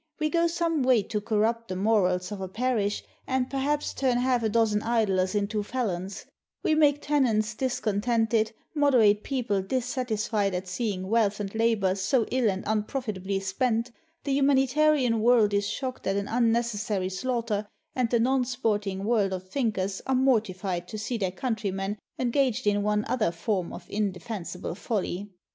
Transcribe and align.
We 0.19 0.31
go 0.31 0.47
some 0.47 0.81
way 0.81 1.03
to 1.03 1.21
corrupt 1.21 1.67
the 1.67 1.75
morals 1.75 2.31
of 2.31 2.41
a 2.41 2.47
parish, 2.47 3.03
and 3.27 3.51
perhaps 3.51 3.93
turn 3.93 4.17
half 4.17 4.41
a 4.41 4.49
dozen 4.49 4.81
idlers 4.81 5.35
into 5.35 5.61
felons; 5.61 6.25
we 6.63 6.73
make 6.73 7.03
tenants 7.03 7.53
dis 7.53 7.79
contented, 7.79 8.51
moderate 8.73 9.21
people 9.23 9.61
dissatisfied 9.61 10.55
at 10.55 10.67
seeing 10.67 11.07
wealth 11.07 11.39
and 11.39 11.53
labor 11.53 11.93
so 11.93 12.25
ill 12.31 12.49
and 12.49 12.63
unprofitably 12.65 13.39
spent, 13.41 13.91
the 14.23 14.35
humanita 14.35 14.89
rian 14.91 15.19
world 15.19 15.53
is 15.53 15.69
shocked 15.69 16.07
at 16.07 16.15
an 16.15 16.27
unnecessary 16.27 17.09
slaughter, 17.09 17.67
and 17.95 18.09
the 18.09 18.19
non 18.19 18.43
sporting 18.43 19.03
world 19.03 19.31
of 19.31 19.49
thinkers 19.49 20.01
are 20.07 20.15
mortified 20.15 20.87
to 20.87 20.97
see 20.97 21.19
their 21.19 21.29
countrymen 21.31 21.95
engaged 22.17 22.65
in 22.65 22.81
one 22.81 23.05
other 23.07 23.29
form 23.29 23.71
of 23.71 23.85
inde 23.87 24.17
fensible 24.19 24.73
folly. 24.75 25.29